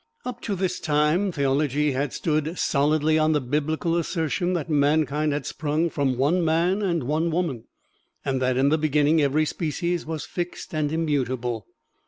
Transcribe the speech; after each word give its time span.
Up 0.25 0.41
to 0.41 0.55
this 0.55 0.79
time 0.79 1.31
theology 1.31 1.91
had 1.91 2.11
stood 2.11 2.57
solidly 2.57 3.19
on 3.19 3.33
the 3.33 3.39
biblical 3.39 3.95
assertion 3.95 4.53
that 4.53 4.67
mankind 4.67 5.31
had 5.31 5.45
sprung 5.45 5.91
from 5.91 6.17
one 6.17 6.43
man 6.43 6.81
and 6.81 7.03
one 7.03 7.29
woman, 7.29 7.65
and 8.25 8.41
that 8.41 8.57
in 8.57 8.69
the 8.69 8.79
beginning 8.79 9.21
every 9.21 9.45
species 9.45 10.03
was 10.03 10.25
fixed 10.25 10.73
and 10.73 10.91
immutable. 10.91 11.67